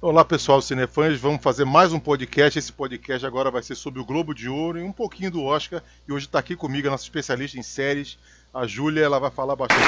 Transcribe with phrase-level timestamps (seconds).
[0.00, 2.58] Olá pessoal cinefãs, vamos fazer mais um podcast.
[2.58, 5.82] Esse podcast agora vai ser sobre o Globo de Ouro e um pouquinho do Oscar.
[6.08, 8.18] E hoje está aqui comigo a nossa especialista em séries,
[8.54, 9.04] a Júlia.
[9.04, 9.82] Ela vai falar bastante.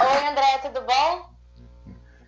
[0.00, 1.30] Oi André, tudo bom?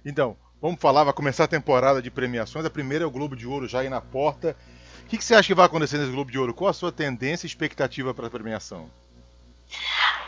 [0.04, 2.64] Então, vamos falar, vai começar a temporada de premiações.
[2.64, 4.56] A primeira é o Globo de Ouro já aí na porta.
[5.04, 6.54] O que, que você acha que vai acontecer nesse Globo de Ouro?
[6.54, 8.90] Qual a sua tendência e expectativa para a premiação?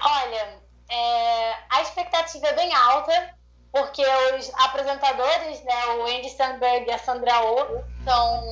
[0.02, 0.58] Olha,
[0.90, 3.34] é, a expectativa é bem alta
[3.72, 4.04] porque
[4.38, 8.44] os apresentadores, né, o Andy Samberg e a Sandra Oh, são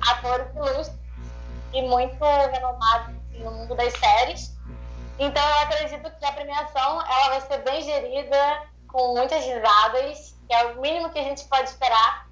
[0.00, 0.96] atores ilustres
[1.72, 4.56] e muito renomados no mundo das séries.
[5.18, 10.54] Então eu acredito que a premiação ela vai ser bem gerida, com muitas risadas, que
[10.54, 12.28] é o mínimo que a gente pode esperar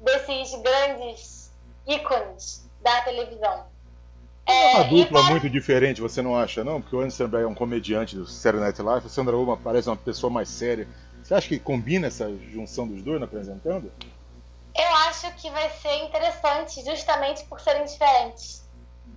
[0.00, 1.41] desses grandes
[1.86, 3.66] ícones da televisão.
[4.46, 5.30] É uma dupla para...
[5.30, 6.80] muito diferente, você não acha, não?
[6.80, 9.88] Porque o Andy Samberg é um comediante do Saturday Night Live, a Sandra Oh parece
[9.88, 10.88] uma pessoa mais séria.
[11.22, 13.92] Você acha que combina essa junção dos dois apresentando?
[14.74, 18.64] Eu acho que vai ser interessante justamente por serem diferentes.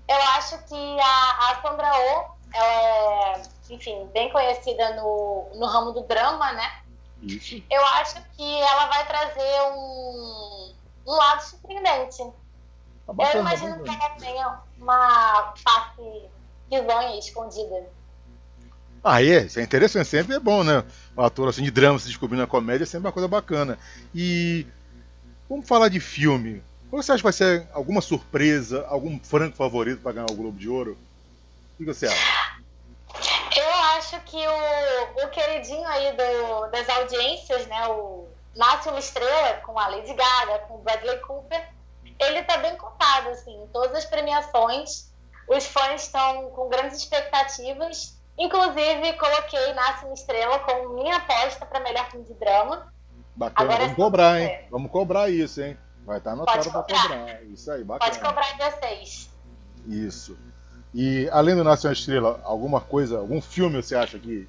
[0.08, 5.92] Eu acho que a, a Sandra Oh, ela é, enfim, bem conhecida no, no ramo
[5.92, 6.82] do drama, né?
[7.24, 7.64] Isso.
[7.72, 10.74] Eu acho que ela vai trazer um,
[11.08, 12.24] um lado surpreendente.
[13.06, 16.30] Tá bacana, eu imagino que ela tenha uma face
[16.72, 17.90] risonha escondida.
[19.04, 20.84] Ah, é, isso é interessante, sempre é bom, né?
[21.16, 23.78] Um ator assim de drama se descobrindo na comédia é sempre uma coisa bacana.
[24.14, 24.66] E
[25.48, 26.64] vamos falar de filme.
[26.90, 30.58] Qual você acha que vai ser alguma surpresa, algum franco favorito para ganhar o Globo
[30.58, 30.98] de Ouro?
[31.74, 32.56] O que você acha?
[33.56, 37.88] Eu acho que o, o queridinho aí do, das audiências, né?
[37.88, 41.62] O Nasce uma Estrela, com a Lady Gaga, com o Bradley Cooper,
[42.20, 45.14] ele tá bem contado, assim, em todas as premiações.
[45.48, 51.80] Os fãs estão com grandes expectativas Inclusive, coloquei Nasce uma Estrela como minha aposta para
[51.80, 52.92] melhor filme de drama.
[53.36, 54.48] Bacana, Agora vamos é cobrar, hein?
[54.48, 54.68] Ver.
[54.70, 55.78] Vamos cobrar isso, hein?
[56.06, 57.44] Vai estar anotado para cobrar.
[57.44, 58.12] Isso aí, bacana.
[58.12, 59.30] Pode cobrar em vocês.
[59.88, 60.38] Isso.
[60.94, 64.48] E além do Nasce uma Estrela, alguma coisa, algum filme você acha que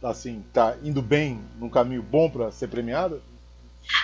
[0.00, 3.22] tá assim, tá indo bem, num caminho bom para ser premiado?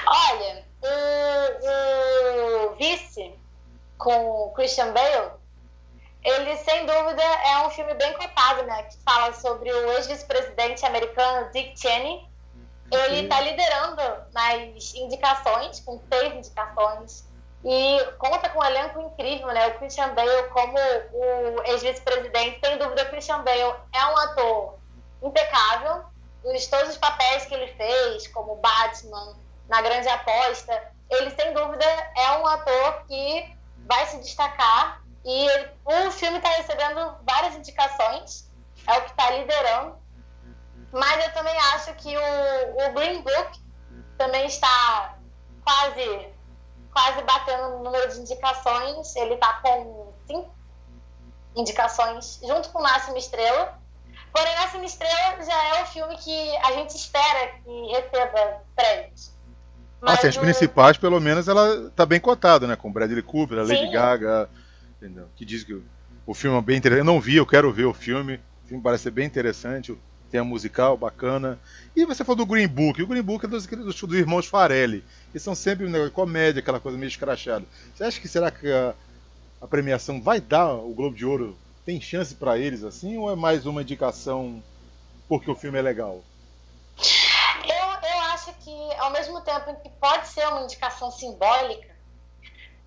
[0.06, 2.05] Olha, o, o
[2.78, 3.34] Vice
[3.98, 5.32] com Christian Bale
[6.26, 8.82] ele sem dúvida é um filme bem cotado, né?
[8.82, 12.26] Que fala sobre o ex-vice-presidente americano Dick Cheney.
[12.90, 17.24] Ele está liderando nas indicações, com seis indicações,
[17.64, 19.68] e conta com um elenco incrível, né?
[19.68, 20.76] O Christian Bale como
[21.12, 24.78] o ex-vice-presidente, sem dúvida, o Christian Bale é um ator
[25.22, 26.06] impecável.
[26.42, 29.36] Os, todos os papéis que ele fez, como Batman,
[29.68, 31.84] na Grande Aposta, ele sem dúvida
[32.16, 33.56] é um ator que
[33.86, 35.48] vai se destacar e
[35.84, 38.48] o filme está recebendo várias indicações,
[38.86, 39.96] é o que está liderando.
[40.92, 43.60] Mas eu também acho que o, o Green Book
[44.16, 45.18] também está
[45.64, 46.28] quase,
[46.92, 49.16] quase batendo no número de indicações.
[49.16, 50.54] Ele está com cinco
[51.56, 53.78] indicações, junto com uma Estrela.
[54.32, 59.35] Porém, uma Estrela já é o filme que a gente espera que receba prêmios.
[60.00, 62.76] Mas assim, as principais, pelo menos, ela está bem cotada, né?
[62.76, 63.90] Com Bradley Cooper, a Lady.
[63.90, 64.48] Gaga,
[64.96, 65.26] entendeu?
[65.36, 65.80] Que diz que
[66.26, 67.06] o filme é bem interessante.
[67.06, 68.40] Eu não vi, eu quero ver o filme.
[68.64, 69.96] O filme parece ser bem interessante,
[70.30, 71.58] tem a musical bacana.
[71.94, 73.00] E você falou do Green Book.
[73.02, 75.04] O Green Book é dos, dos, dos irmãos Farelli.
[75.32, 77.64] Que são sempre um negócio de comédia, aquela coisa meio escrachada.
[77.94, 78.94] Você acha que será que a,
[79.60, 81.56] a premiação vai dar o Globo de Ouro?
[81.84, 83.16] Tem chance para eles assim?
[83.16, 84.62] Ou é mais uma indicação
[85.28, 86.22] porque o filme é legal?
[88.66, 91.94] Que, ao mesmo tempo que pode ser uma indicação simbólica,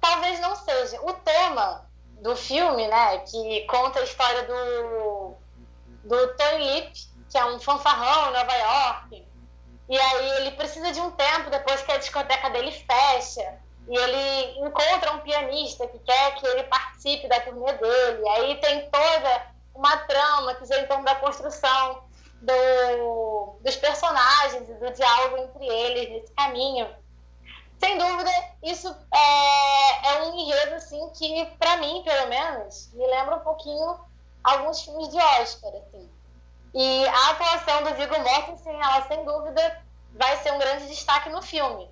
[0.02, 1.02] talvez não seja.
[1.04, 1.90] O tema
[2.22, 5.36] do filme, né, que conta a história do,
[6.04, 6.92] do Tony Lip,
[7.30, 9.28] que é um fanfarrão em Nova York.
[9.88, 13.58] E aí ele precisa de um tempo depois que a discoteca dele fecha.
[13.88, 18.28] E ele encontra um pianista que quer que ele participe da turnê dele.
[18.32, 22.04] Aí tem toda uma trama que gira em torno da construção
[22.42, 26.88] do, dos personagens e do diálogo entre eles nesse caminho
[27.80, 28.30] sem dúvida,
[28.62, 33.96] isso é, é um enredo assim, que, para mim, pelo menos, me lembra um pouquinho
[34.44, 35.72] alguns filmes de Oscar.
[35.76, 36.10] Assim.
[36.76, 39.82] E a atuação do Viggo Mortensen, ela sem dúvida
[40.14, 41.90] vai ser um grande destaque no filme.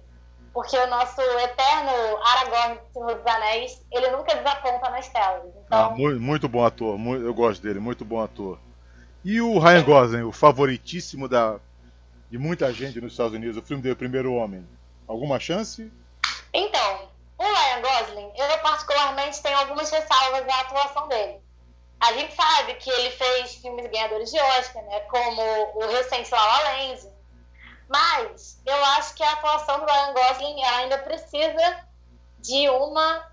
[0.54, 1.92] Porque o nosso eterno
[2.22, 5.46] Aragorn do Senhor dos Anéis, ele nunca desaponta nas telas.
[5.46, 5.86] Então...
[5.86, 8.60] Ah, muito, muito bom ator, muito, eu gosto dele, muito bom ator.
[9.30, 11.60] E o Ryan Gosling, o favoritíssimo da,
[12.32, 14.66] de muita gente nos Estados Unidos, o filme dele, O Primeiro Homem.
[15.06, 15.92] Alguma chance?
[16.54, 21.42] Então, o Ryan Gosling, eu particularmente tenho algumas ressalvas à atuação dele.
[22.00, 25.02] A gente sabe que ele fez filmes ganhadores de Oscar, né?
[25.02, 25.42] Como
[25.76, 27.10] o recente La La Land.
[27.90, 31.84] Mas eu acho que a atuação do Ryan Gosling ainda precisa
[32.40, 33.30] de uma.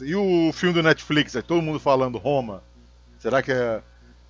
[0.00, 2.62] E o filme do Netflix, é todo mundo falando Roma.
[3.18, 3.82] Será que a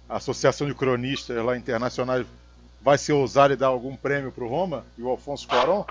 [0.09, 2.27] Associação de Cronistas lá internacionais
[2.81, 4.85] vai se ousar e dar algum prêmio para o Roma?
[4.99, 5.85] E o Alfonso Cuarón?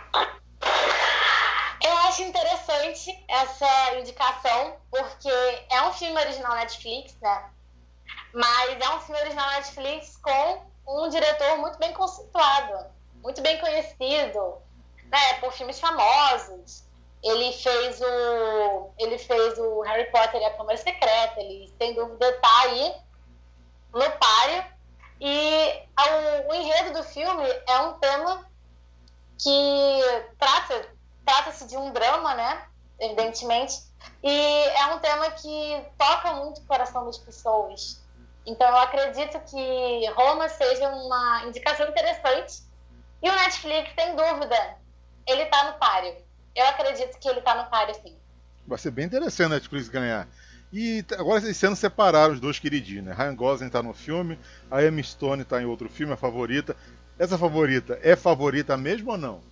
[1.82, 5.30] Eu acho interessante essa indicação, porque
[5.72, 7.46] é um filme original Netflix, né?
[8.34, 12.86] Mas é um filme original Netflix com um diretor muito bem conceituado,
[13.22, 14.58] muito bem conhecido,
[15.10, 15.34] né?
[15.40, 16.84] Por filmes famosos.
[17.24, 21.40] Ele fez o, ele fez o Harry Potter e a Câmara Secreta.
[21.40, 22.94] Ele, sem dúvida, está aí
[23.94, 24.66] no páreo.
[25.22, 28.46] E o, o enredo do filme é um tema
[29.38, 30.02] que
[30.38, 30.94] trata
[31.26, 32.68] trata-se de um drama, né?
[33.00, 33.82] Evidentemente.
[34.22, 38.02] E é um tema que toca muito o coração das pessoas.
[38.46, 42.64] Então eu acredito que Roma seja uma indicação interessante.
[43.22, 44.78] E o Netflix, sem dúvida,
[45.26, 46.16] ele tá no páreo.
[46.56, 48.16] Eu acredito que ele tá no páreo, sim.
[48.68, 50.28] Vai ser bem interessante a Netflix ganhar.
[50.72, 53.14] E agora esse ano separaram os dois queridinhos, né?
[53.14, 54.40] Ryan Gosling tá no filme,
[54.72, 56.76] a Emma Stone tá em outro filme, a favorita.
[57.20, 59.44] Essa favorita é favorita mesmo ou não?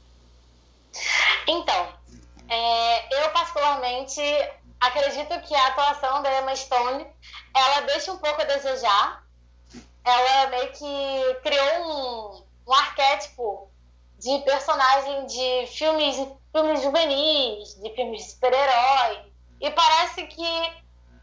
[1.47, 1.93] Então,
[2.49, 4.19] é, eu particularmente
[4.79, 7.05] acredito que a atuação da Emma Stone,
[7.55, 9.23] ela deixa um pouco a desejar.
[10.03, 13.70] Ela meio que criou um, um arquétipo
[14.21, 16.15] de personagem de filmes,
[16.51, 19.33] filmes juvenis, de filmes de super-herói.
[19.59, 20.45] E parece que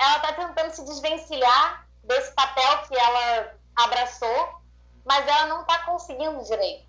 [0.01, 4.61] ela está tentando se desvencilhar desse papel que ela abraçou,
[5.05, 6.89] mas ela não está conseguindo direito.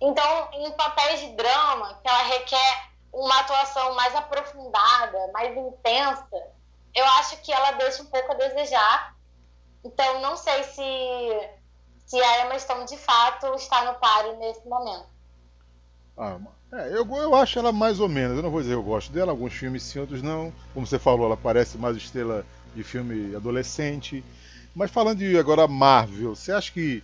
[0.00, 6.42] Então, em papéis de drama, que ela requer uma atuação mais aprofundada, mais intensa,
[6.92, 9.16] eu acho que ela deixa um pouco a desejar.
[9.84, 11.50] Então, não sei se,
[12.06, 15.17] se a Emma Stone de fato está no páreo nesse momento.
[16.18, 16.36] Ah,
[16.72, 18.36] é, eu, eu acho ela mais ou menos.
[18.36, 20.52] Eu não vou dizer que eu gosto dela, alguns filmes sim, outros não.
[20.74, 22.44] Como você falou, ela parece mais estrela
[22.74, 24.24] de filme adolescente.
[24.74, 27.02] Mas falando de agora Marvel, você acha que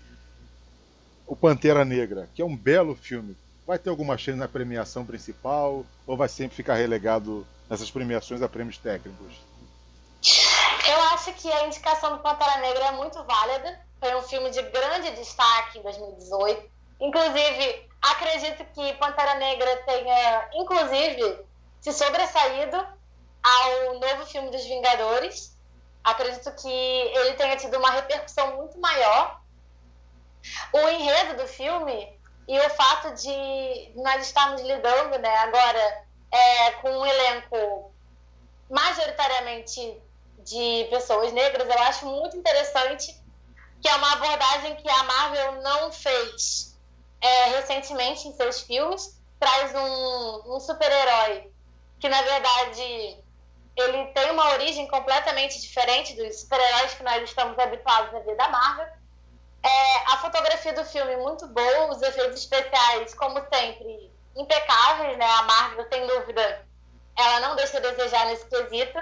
[1.27, 5.87] o Pantera Negra, que é um belo filme, vai ter alguma chance na premiação principal
[6.07, 9.35] ou vai sempre ficar relegado nessas premiações a prêmios técnicos?
[10.87, 13.81] Eu acho que a indicação do Pantera Negra é muito válida.
[13.99, 16.75] Foi um filme de grande destaque em 2018.
[17.01, 21.47] Inclusive, acredito que Pantera Negra tenha, inclusive,
[21.81, 22.77] se sobressaído
[23.43, 25.55] ao novo filme dos Vingadores.
[26.03, 29.41] Acredito que ele tenha tido uma repercussão muito maior
[30.73, 36.91] o enredo do filme e o fato de nós estarmos lidando né, agora é, com
[36.91, 37.95] um elenco
[38.71, 39.99] majoritariamente
[40.41, 43.19] de pessoas negras, eu acho muito interessante
[43.81, 46.74] que é uma abordagem que a Marvel não fez
[47.25, 49.21] é, recentemente em seus filmes.
[49.41, 51.51] Traz um, um super-herói
[51.99, 53.19] que, na verdade,
[53.77, 58.49] ele tem uma origem completamente diferente dos super-heróis que nós estamos habituados a ver da
[58.49, 59.05] Marvel
[59.65, 65.25] é, a fotografia do filme muito boa, os efeitos especiais, como sempre, impecáveis, né?
[65.25, 66.67] A Marvel, sem dúvida,
[67.17, 68.99] ela não deixa a desejar nesse quesito.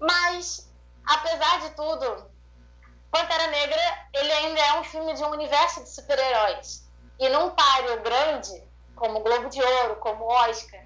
[0.00, 0.68] Mas,
[1.06, 2.28] apesar de tudo,
[3.12, 6.90] Pantera Negra, ele ainda é um filme de um universo de super-heróis.
[7.18, 8.62] E num páreo grande,
[8.96, 10.82] como Globo de Ouro, como Oscar,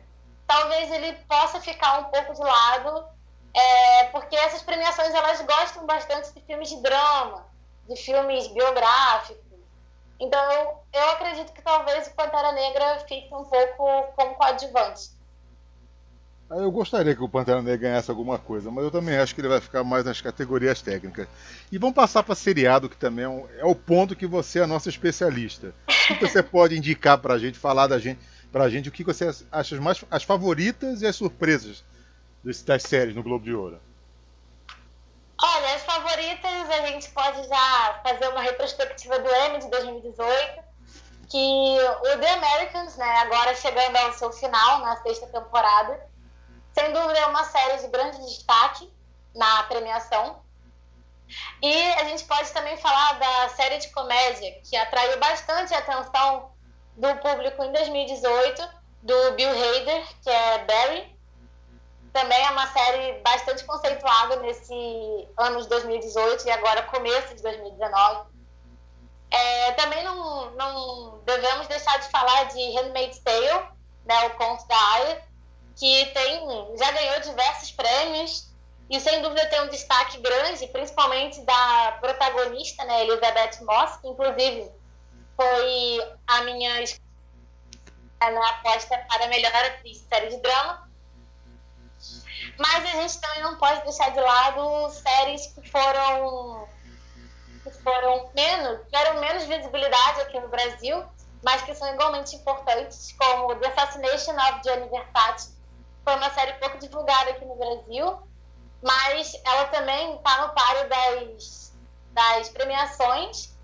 [0.47, 3.09] talvez ele possa ficar um pouco de lado,
[3.55, 7.47] é, porque essas premiações, elas gostam bastante de filmes de drama,
[7.89, 9.47] de filmes biográficos.
[10.19, 15.11] Então, eu, acredito que talvez o Pantera Negra fique um pouco como coadjuvante.
[16.49, 19.49] Eu gostaria que o Pantera Negra ganhasse alguma coisa, mas eu também acho que ele
[19.49, 21.27] vai ficar mais nas categorias técnicas.
[21.73, 24.63] E vamos passar para seriado, que também é, um, é, o ponto que você é
[24.63, 25.75] a nossa especialista.
[25.89, 28.21] O que você pode indicar para a gente, falar da gente,
[28.53, 31.85] pra gente o que você acha mais as favoritas e as surpresas
[32.65, 33.81] das séries no Globo de Ouro?
[35.43, 40.63] Olha, as favoritas a gente pode já fazer uma retrospectiva do Emmy de 2018,
[41.29, 46.01] que o The Americans, né, agora chegando ao seu final, na sexta temporada,
[46.79, 48.93] sem dúvida é uma série de grande destaque
[49.35, 50.43] na premiação.
[51.63, 56.53] E a gente pode também falar da série de comédia, que atraiu bastante a atenção
[56.97, 58.69] do público em 2018,
[59.03, 61.17] do Bill Hader, que é Barry,
[62.13, 68.29] também é uma série bastante conceituada nesse ano de 2018 e agora começo de 2019.
[69.31, 73.69] É, também não, não devemos deixar de falar de Handmaid's Tale,
[74.05, 75.27] né, o conto da Aya,
[75.77, 78.51] que tem, já ganhou diversos prêmios
[78.89, 84.71] e sem dúvida tem um destaque grande, principalmente da protagonista, né, Elizabeth Moss, que inclusive
[85.37, 86.85] foi a minha
[88.21, 90.89] na aposta para melhor atriz de série de drama.
[92.59, 96.67] Mas a gente também não pode deixar de lado séries que foram
[97.63, 101.05] que foram menos, tiveram menos visibilidade aqui no Brasil,
[101.43, 105.56] mas que são igualmente importantes, como The Assassination of Gianni Versace.
[106.07, 108.23] Foi uma série pouco divulgada aqui no Brasil,
[108.81, 111.77] mas ela também está no páreo das,
[112.13, 113.59] das premiações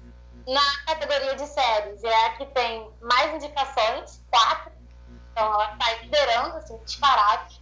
[0.45, 2.03] na categoria de séries.
[2.03, 4.73] É a que tem mais indicações, quatro.
[5.31, 7.55] Então ela está liderando, assim, disparado.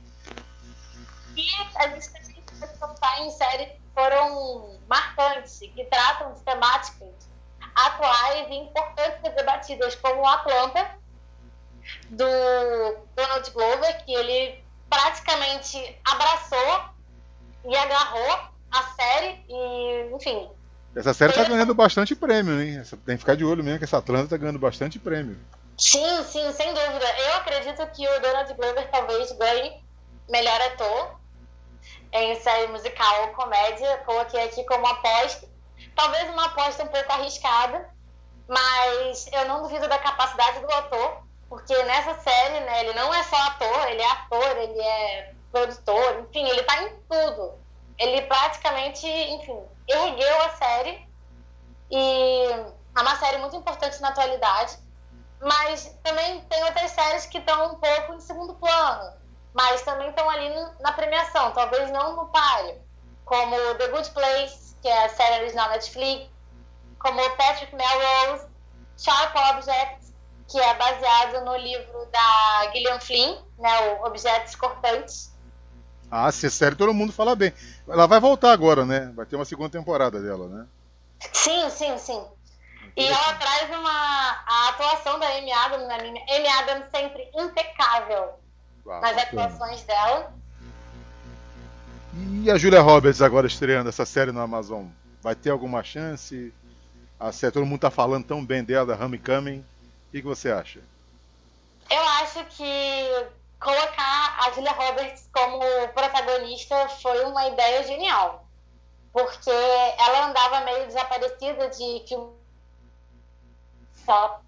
[1.37, 1.47] E
[1.77, 7.29] a gente também pensar em séries que foram marcantes, que tratam de temáticas
[7.75, 10.99] atuais e importantes ser debatidas, como a planta
[12.09, 12.25] do
[13.15, 16.85] Donald Glover, que ele praticamente abraçou
[17.65, 20.51] e agarrou a série e, enfim.
[20.95, 22.83] Essa série está ganhando bastante prêmio, hein?
[23.07, 25.39] Tem que ficar de olho mesmo que essa Atlanta está ganhando bastante prêmio.
[25.79, 27.07] Sim, sim, sem dúvida.
[27.19, 29.83] Eu acredito que o Donald Glover talvez ganhe
[30.29, 31.21] melhor ator
[32.13, 33.99] em série musical ou comédia.
[34.05, 35.49] Coloquei aqui como aposta.
[35.95, 37.89] Talvez uma aposta um pouco arriscada,
[38.49, 43.25] mas eu não duvido da capacidade do ator, porque nessa série, né, ele não é
[43.25, 47.59] só ator, ele é ator, ele é produtor, enfim, ele tá em tudo.
[47.99, 51.09] Ele praticamente, enfim, ergueu a série.
[51.91, 52.45] E
[52.97, 54.79] é uma série muito importante na atualidade,
[55.41, 59.13] mas também tem outras séries que estão um pouco em segundo plano,
[59.53, 62.81] mas também estão ali na premiação, talvez não no páreo,
[63.25, 66.31] como The Good Place, que é a série original Netflix,
[67.01, 68.47] como Patrick Melrose,
[68.97, 70.00] Sharp Objects,
[70.51, 75.31] que é baseado no livro da Gillian Flynn, né, o Objetos Cortantes,
[76.11, 77.53] ah, se é sério, todo mundo fala bem.
[77.87, 79.13] Ela vai voltar agora, né?
[79.15, 80.67] Vai ter uma segunda temporada dela, né?
[81.33, 82.21] Sim, sim, sim.
[82.97, 83.91] E ela traz uma.
[83.91, 86.25] A atuação da Amy Adams, na minha.
[86.29, 88.31] Amy Adams sempre impecável
[88.89, 90.35] ah, nas atuações dela.
[92.43, 94.87] E a Julia Roberts agora estreando essa série no Amazon?
[95.23, 96.53] Vai ter alguma chance?
[97.21, 99.65] A série, todo mundo tá falando tão bem dela, da Homecoming.
[100.11, 100.81] O que, que você acha?
[101.89, 103.29] Eu acho que
[103.61, 105.61] colocar a Julia Roberts como
[105.95, 108.45] protagonista foi uma ideia genial.
[109.13, 112.35] Porque ela andava meio desaparecida de filme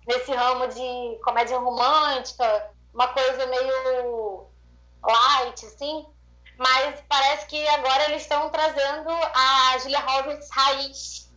[0.08, 4.46] nesse ramo de comédia romântica, uma coisa meio
[5.00, 6.04] light, assim.
[6.58, 11.30] Mas parece que agora eles estão trazendo a Julia Roberts raiz.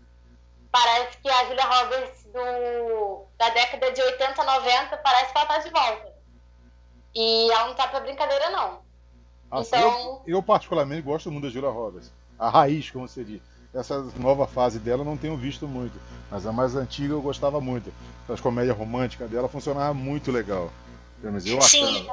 [0.71, 5.57] Parece que a Julia Roberts do, da década de 80, 90, parece que ela está
[5.59, 6.13] de volta.
[7.15, 8.79] E ela não tá pra brincadeira, não.
[9.49, 10.23] Assim, então...
[10.27, 12.11] eu, eu, particularmente gosto muito da Julia Roberts.
[12.37, 13.41] A raiz, como você diz.
[13.73, 15.99] Essa nova fase dela não tenho visto muito.
[16.29, 17.93] Mas a mais antiga eu gostava muito.
[18.27, 20.69] As comédias românticas dela funcionava muito legal.
[21.23, 22.07] Eu Sim,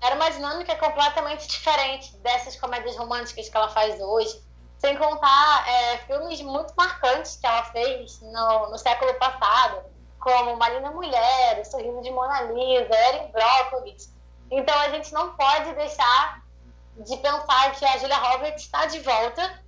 [0.00, 4.40] era uma dinâmica completamente diferente dessas comédias românticas que ela faz hoje.
[4.82, 9.80] Sem contar é, filmes muito marcantes que ela fez no, no século passado,
[10.18, 14.08] como Marina Mulher, O Sorriso de Mona Lisa, Erin Brockovich.
[14.50, 16.42] Então a gente não pode deixar
[16.96, 19.62] de pensar que a Julia Roberts está de volta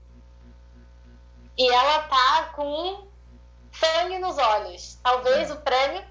[1.56, 3.06] e ela tá com
[3.72, 4.98] sangue nos olhos.
[5.00, 6.02] Talvez o prêmio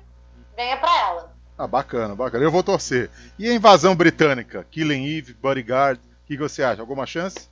[0.55, 1.35] venha para ela.
[1.57, 2.45] Ah, bacana, bacana.
[2.45, 3.11] Eu vou torcer.
[3.37, 4.65] E a invasão britânica?
[4.71, 6.79] Killing Eve, Bodyguard, o que você acha?
[6.79, 7.51] Alguma chance?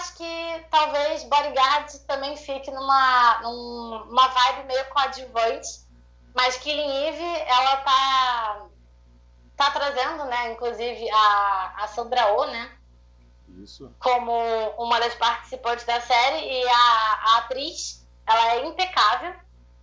[0.00, 5.68] Acho que talvez Bodyguard também fique numa, numa vibe meio coadjuvante,
[6.34, 8.66] mas Killing Eve, ela tá
[9.58, 12.78] tá trazendo, né, inclusive a, a Sandra Oh, né?
[13.62, 13.94] Isso.
[13.98, 14.32] Como
[14.78, 19.34] uma das participantes da série e a, a atriz, ela é impecável,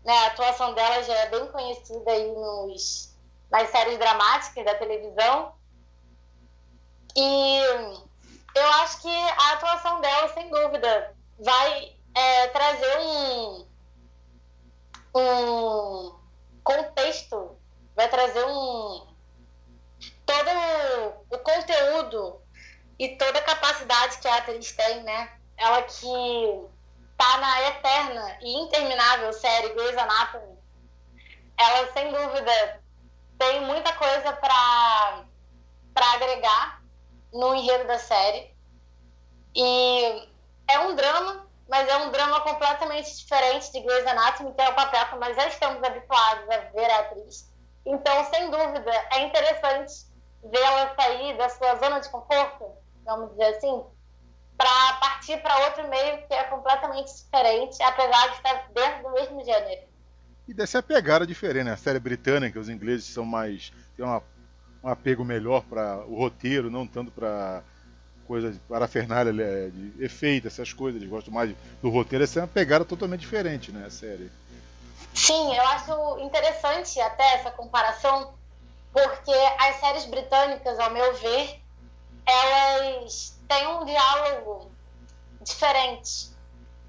[0.03, 0.17] né?
[0.17, 3.15] A atuação dela já é bem conhecida aí nos
[3.51, 5.53] nas séries dramáticas da televisão.
[7.15, 8.06] E
[8.55, 13.67] eu acho que a atuação dela, sem dúvida, vai é, trazer um,
[15.15, 16.19] um
[16.63, 17.57] contexto,
[17.95, 19.07] vai trazer um,
[20.25, 20.49] todo
[21.29, 22.41] o conteúdo
[22.99, 25.31] e toda a capacidade que a atriz tem, né?
[25.57, 26.67] Ela que
[27.17, 30.57] tá na eterna e interminável série Grey's Anatomy,
[31.57, 32.83] ela sem dúvida
[33.39, 35.23] tem muita coisa para
[35.93, 36.76] para agregar
[37.33, 38.55] no enredo da série.
[39.55, 40.27] E
[40.67, 44.75] é um drama, mas é um drama completamente diferente de Grey's Anatomy, que é o
[44.75, 47.51] papel que nós já estamos habituados a ver a atriz.
[47.85, 50.05] Então, sem dúvida, é interessante
[50.43, 52.65] vê-la sair da sua zona de conforto,
[53.05, 53.83] vamos dizer assim,
[54.57, 59.43] para partir para outro meio que é completamente diferente, apesar de estar dentro do mesmo
[59.43, 59.87] gênero.
[60.47, 61.73] E dessa pegada diferente, né?
[61.73, 63.71] A série britânica, os ingleses são mais.
[63.95, 64.23] têm uma,
[64.87, 67.61] um apego melhor para o roteiro, não tanto para
[68.25, 71.01] coisas parafernália é, de efeito, essas coisas.
[71.01, 72.23] Eles gostam mais do roteiro.
[72.23, 73.85] Essa é uma pegada totalmente diferente, né?
[73.85, 74.31] A série.
[75.13, 78.33] Sim, eu acho interessante até essa comparação,
[78.93, 81.59] porque as séries britânicas, ao meu ver,
[82.25, 84.71] elas têm um diálogo
[85.41, 86.29] diferente,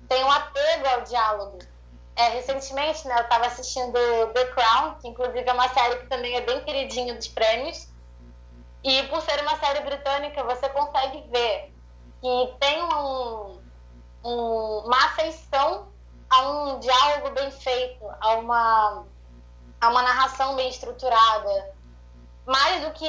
[0.08, 1.58] tem um apego ao diálogo.
[2.16, 3.92] É, recentemente, né, eu estava assistindo
[4.34, 7.87] The Crown, que inclusive é uma série que também é bem queridinha dos prêmios,
[8.82, 11.74] e por ser uma série britânica, você consegue ver
[12.20, 13.60] que tem um,
[14.24, 15.88] um, uma afeição
[16.30, 19.04] a um diálogo bem feito, a uma,
[19.80, 21.74] a uma narração bem estruturada,
[22.46, 23.08] mais do que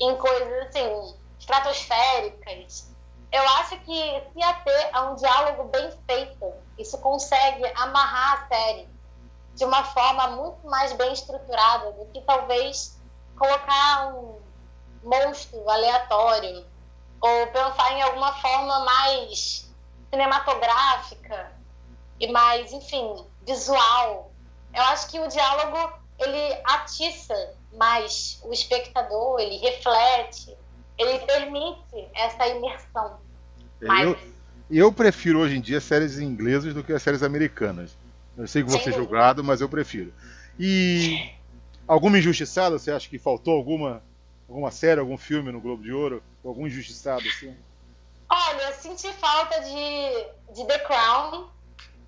[0.00, 2.92] em coisas assim estratosféricas.
[3.32, 8.93] Eu acho que se ater a um diálogo bem feito, isso consegue amarrar a série
[9.54, 13.00] de uma forma muito mais bem estruturada do que talvez
[13.36, 14.40] colocar um
[15.02, 16.64] monstro aleatório
[17.20, 19.70] ou pensar em alguma forma mais
[20.10, 21.52] cinematográfica
[22.20, 24.32] e mais, enfim, visual.
[24.72, 30.56] Eu acho que o diálogo ele atiça mais o espectador, ele reflete,
[30.98, 33.18] ele permite essa imersão.
[33.80, 34.18] Eu,
[34.70, 37.96] eu prefiro hoje em dia séries inglesas do que as séries americanas.
[38.36, 40.12] Eu sei que vou ser julgado, mas eu prefiro.
[40.58, 41.32] E
[41.86, 42.78] alguma injustiçada?
[42.78, 44.02] Você acha que faltou alguma,
[44.48, 46.22] alguma série, algum filme no Globo de Ouro?
[46.44, 47.56] Algum injustiçado assim?
[48.28, 51.48] Olha, senti falta de, de The Crown.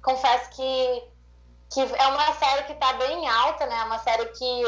[0.03, 1.03] Confesso que,
[1.73, 3.85] que é uma série que está bem alta, né?
[3.85, 4.63] Uma série que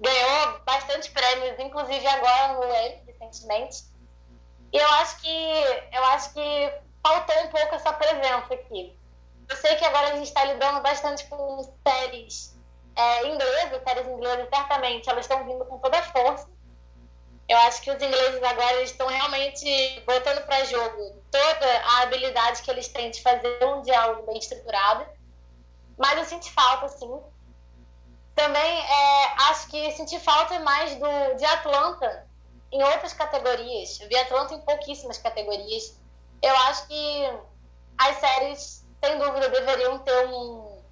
[0.00, 3.84] ganhou bastante prêmios, inclusive agora no Emmy, recentemente.
[4.72, 5.52] E eu acho que
[5.92, 8.92] eu acho que faltou um pouco essa presença aqui.
[9.48, 12.54] Eu sei que agora a gente está lidando bastante com séries
[12.96, 16.48] é, inglesas, séries inglesas, certamente, elas estão vindo com toda a força.
[17.48, 22.70] Eu acho que os ingleses agora estão realmente botando para jogo toda a habilidade que
[22.70, 25.06] eles têm de fazer um diálogo bem estruturado.
[25.98, 27.20] Mas eu senti falta, sim.
[28.34, 32.26] Também é, acho que senti falta mais do, de Atlanta
[32.72, 34.00] em outras categorias.
[34.00, 36.00] Eu vi Atlanta em pouquíssimas categorias.
[36.42, 37.38] Eu acho que
[37.98, 40.82] as séries sem dúvida, deveriam ter um,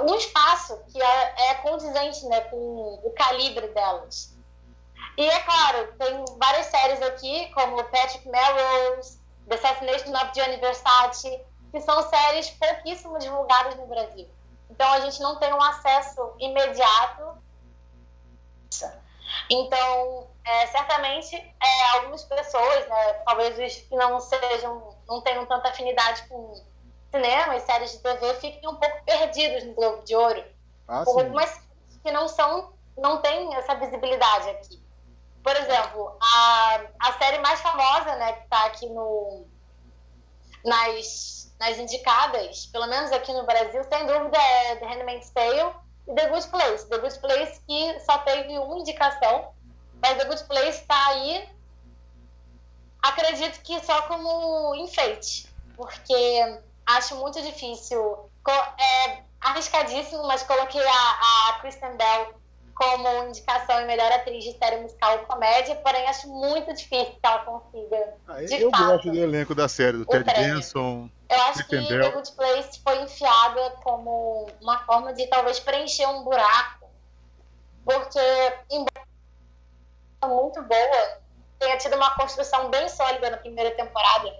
[0.00, 4.36] um espaço que é, é condizente né, com o calibre delas.
[5.16, 11.40] E é claro, tem várias séries aqui, como Patrick Melrose, The Assassination of Gianni Versace,
[11.70, 14.28] que são séries pouquíssimo divulgadas no Brasil.
[14.70, 17.42] Então a gente não tem um acesso imediato.
[19.50, 25.68] Então, é, certamente, é, algumas pessoas, né, talvez os que não sejam, não tenham tanta
[25.68, 26.71] afinidade com
[27.12, 30.42] cinema e séries de TV fiquem um pouco perdidos no Globo de Ouro.
[30.88, 31.60] Ah, por algumas
[32.02, 34.82] que não são, não tem essa visibilidade aqui.
[35.44, 39.44] Por exemplo, a, a série mais famosa, né, que está aqui no,
[40.64, 45.74] nas, nas indicadas, pelo menos aqui no Brasil, sem dúvida é The Handmaid's Tale
[46.08, 46.88] e The Good Place.
[46.88, 49.52] The Good Place que só teve uma indicação,
[50.00, 51.48] mas The Good Place está aí,
[53.02, 58.30] acredito que só como enfeite, porque acho muito difícil.
[58.78, 62.34] É arriscadíssimo, mas coloquei a, a Kristen Bell
[62.74, 67.20] como indicação em melhor atriz de série musical ou comédia, porém acho muito difícil que
[67.22, 68.14] ela consiga.
[68.26, 71.08] Ah, eu fato, gosto do elenco da série, do Ted Benson.
[71.28, 72.00] Eu acho que Bell.
[72.00, 76.88] The Good Place foi enfiada como uma forma de talvez preencher um buraco,
[77.84, 78.18] porque
[78.70, 79.06] embora
[80.24, 81.20] muito boa,
[81.58, 84.34] tenha tido uma construção bem sólida na primeira temporada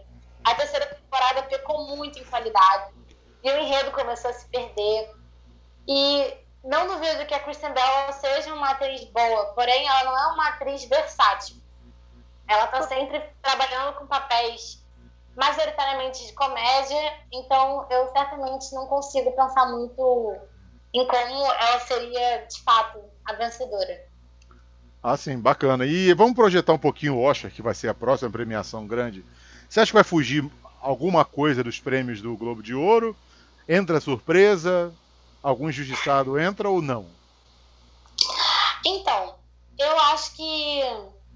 [0.44, 2.92] a terceira temporada pecou muito em qualidade.
[3.42, 5.10] E o enredo começou a se perder.
[5.88, 10.26] E não duvido que a Kristen Bell seja uma atriz boa, porém ela não é
[10.34, 11.56] uma atriz versátil.
[12.46, 14.82] Ela está sempre trabalhando com papéis
[15.36, 20.36] majoritariamente de comédia, então eu certamente não consigo pensar muito
[20.92, 24.04] em como ela seria de fato a vencedora.
[25.02, 25.84] Ah, sim, bacana.
[25.84, 29.24] E vamos projetar um pouquinho o Oscar, que vai ser a próxima premiação grande
[29.72, 30.44] você acha que vai fugir
[30.82, 33.16] alguma coisa dos prêmios do Globo de Ouro?
[33.66, 34.92] Entra surpresa?
[35.42, 37.06] Algum injustiçado entra ou não?
[38.84, 39.34] Então,
[39.78, 40.82] eu acho que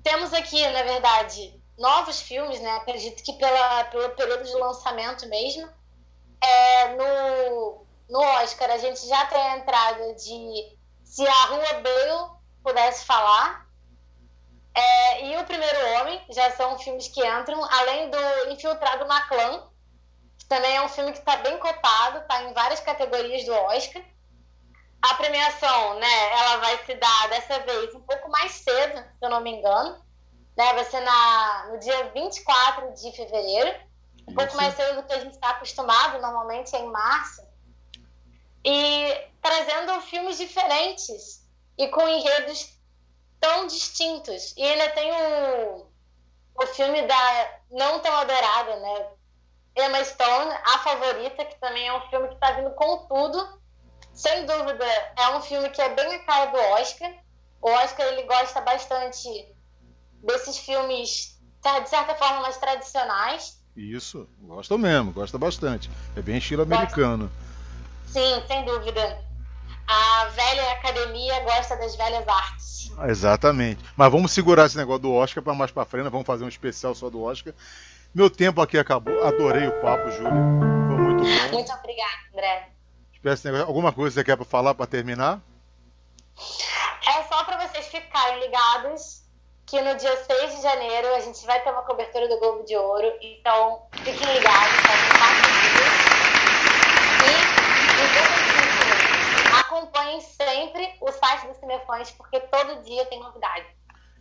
[0.03, 2.72] temos aqui, na verdade, novos filmes, né?
[2.72, 5.66] Acredito que pela, pelo período de lançamento mesmo.
[6.38, 12.31] É, no, no Oscar a gente já tem a entrada de Se a Rua Bale
[12.62, 13.66] Pudesse Falar
[14.77, 19.67] é, e O Primeiro Homem, já são filmes que entram, além do Infiltrado na Clã,
[20.39, 24.03] que também é um filme que está bem cotado, está em várias categorias do Oscar.
[25.01, 29.31] A premiação, né, ela vai se dar dessa vez um pouco mais cedo, se eu
[29.31, 30.05] não me engano.
[30.55, 33.71] Né, vai ser na, no dia 24 de fevereiro,
[34.29, 34.35] um Isso.
[34.35, 37.43] pouco mais cedo do que a gente está acostumado, normalmente é em março.
[38.62, 41.47] E trazendo filmes diferentes
[41.79, 42.76] e com enredos
[43.40, 44.55] tão distintos.
[44.57, 45.87] E ainda tem o,
[46.57, 49.07] o filme da não tão adorada, né?
[49.77, 53.57] Emma Stone, A Favorita, que também é um filme que está vindo com tudo
[54.16, 57.12] sem dúvida, é um filme que é bem a cara do Oscar.
[57.61, 59.29] O Oscar ele gosta bastante
[60.22, 63.62] desses filmes, tá, de certa forma, mais tradicionais.
[63.77, 65.90] Isso, gosta mesmo, gosta bastante.
[66.16, 67.31] É bem estilo americano.
[68.07, 69.22] Sim, sem dúvida.
[69.88, 72.92] A velha academia gosta das velhas artes.
[73.09, 73.85] Exatamente.
[73.96, 76.09] Mas vamos segurar esse negócio do Oscar para mais para frente.
[76.09, 77.53] Vamos fazer um especial só do Oscar.
[78.14, 79.25] Meu tempo aqui acabou.
[79.25, 80.31] Adorei o papo, Júlia.
[80.31, 81.53] Foi muito bom.
[81.53, 82.77] Muito obrigada, André
[83.66, 85.40] alguma coisa que você quer falar para terminar?
[87.07, 89.22] É só para vocês ficarem ligados
[89.64, 92.77] que no dia 6 de janeiro a gente vai ter uma cobertura do Globo de
[92.77, 93.12] Ouro.
[93.20, 94.92] Então, fiquem ligados, tá?
[95.18, 96.07] quatro dias.
[99.53, 103.67] E acompanhem sempre o site do Cinefãs, porque todo dia tem novidade.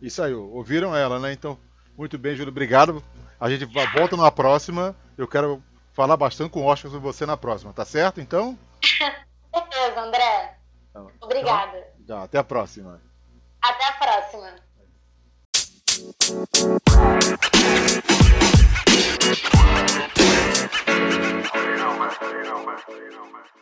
[0.02, 1.32] Isso aí, ouviram ela, né?
[1.32, 1.58] Então,
[1.96, 3.02] muito bem, Júlio, obrigado.
[3.38, 4.96] A gente volta na próxima.
[5.16, 8.20] Eu quero falar bastante com o Oscar sobre você na próxima, tá certo?
[8.20, 8.58] Então?
[9.54, 10.58] certeza, André.
[10.90, 11.86] Então, Obrigada.
[12.00, 13.00] Então, até a próxima.
[13.62, 14.66] Até a próxima.
[23.16, 23.55] You